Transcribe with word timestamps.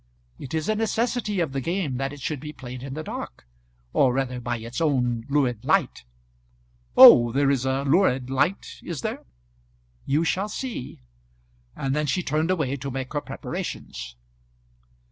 It 0.39 0.55
is 0.55 0.67
a 0.67 0.73
necessity 0.73 1.39
of 1.41 1.51
the 1.51 1.61
game 1.61 1.97
that 1.97 2.11
it 2.11 2.19
should 2.21 2.39
be 2.39 2.51
played 2.51 2.81
in 2.81 2.95
the 2.95 3.03
dark, 3.03 3.45
or 3.93 4.11
rather 4.13 4.39
by 4.41 4.57
its 4.57 4.81
own 4.81 5.27
lurid 5.29 5.63
light." 5.63 6.05
"Oh, 6.97 7.31
there 7.31 7.51
is 7.51 7.65
a 7.67 7.83
lurid 7.83 8.27
light; 8.27 8.79
is 8.81 9.01
there?" 9.01 9.23
"You 10.07 10.23
shall 10.23 10.49
see;" 10.49 11.01
and 11.75 11.95
then 11.95 12.07
she 12.07 12.23
turned 12.23 12.49
away 12.49 12.77
to 12.77 12.89
make 12.89 13.13
her 13.13 13.21
preparations. 13.21 14.15